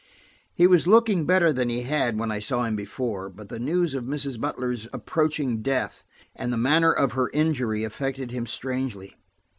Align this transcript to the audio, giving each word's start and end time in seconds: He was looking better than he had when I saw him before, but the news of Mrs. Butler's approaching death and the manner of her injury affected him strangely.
He 0.55 0.65
was 0.65 0.87
looking 0.87 1.27
better 1.27 1.53
than 1.53 1.69
he 1.69 1.83
had 1.83 2.17
when 2.17 2.31
I 2.31 2.39
saw 2.39 2.63
him 2.63 2.75
before, 2.75 3.29
but 3.29 3.49
the 3.49 3.59
news 3.59 3.93
of 3.93 4.03
Mrs. 4.03 4.41
Butler's 4.41 4.87
approaching 4.91 5.61
death 5.61 6.05
and 6.35 6.51
the 6.51 6.57
manner 6.57 6.91
of 6.91 7.11
her 7.11 7.29
injury 7.35 7.83
affected 7.83 8.31
him 8.31 8.47
strangely. 8.47 9.15